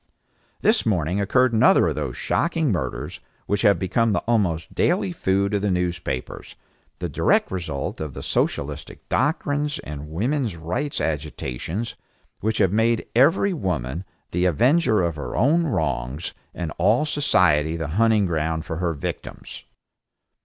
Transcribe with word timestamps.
This 0.61 0.83
morning 0.83 1.21
occurred 1.21 1.53
another 1.53 1.87
of 1.89 1.93
those 1.93 2.17
shocking 2.17 2.71
murders 2.71 3.19
which 3.45 3.61
have 3.61 3.77
become 3.77 4.13
the 4.13 4.23
almost 4.25 4.73
daily 4.73 5.11
food 5.11 5.53
of 5.53 5.61
the 5.61 5.69
newspapers, 5.69 6.55
the 6.97 7.07
direct 7.07 7.51
result 7.51 8.01
of 8.01 8.15
the 8.15 8.23
socialistic 8.23 9.07
doctrines 9.09 9.77
and 9.83 10.09
woman's 10.09 10.55
rights 10.57 10.99
agitations, 10.99 11.95
which 12.39 12.57
have 12.57 12.71
made 12.73 13.05
every 13.15 13.53
woman 13.53 14.03
the 14.31 14.45
avenger 14.45 15.03
of 15.03 15.17
her 15.17 15.35
own 15.35 15.67
wrongs, 15.67 16.33
and 16.55 16.73
all 16.79 17.05
society 17.05 17.77
the 17.77 17.89
hunting 17.99 18.25
ground 18.25 18.65
for 18.65 18.77
her 18.77 18.95
victims. 18.95 19.65